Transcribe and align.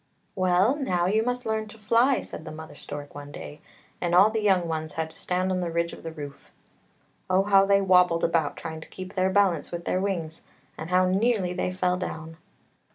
"Well, 0.35 0.75
now 0.77 1.05
you 1.05 1.21
must 1.21 1.45
learn 1.45 1.67
to 1.67 1.77
fly," 1.77 2.21
said 2.21 2.43
the 2.43 2.51
mother 2.51 2.73
stork 2.73 3.13
one 3.13 3.31
day; 3.31 3.61
and 4.01 4.15
all 4.15 4.31
the 4.31 4.41
young 4.41 4.67
ones 4.67 4.93
had 4.93 5.11
to 5.11 5.19
stand 5.19 5.51
on 5.51 5.59
the 5.59 5.69
ridge 5.69 5.93
of 5.93 6.01
the 6.01 6.11
roof. 6.11 6.49
Oh, 7.29 7.43
how 7.43 7.67
they 7.67 7.81
wobbled 7.81 8.23
about 8.23 8.57
trying 8.57 8.81
to 8.81 8.87
keep 8.87 9.13
their 9.13 9.29
balance 9.29 9.71
with 9.71 9.85
their 9.85 10.01
wings, 10.01 10.41
and 10.75 10.89
how 10.89 11.07
nearly 11.07 11.53
they 11.53 11.71
fell 11.71 11.97
down. 11.97 12.37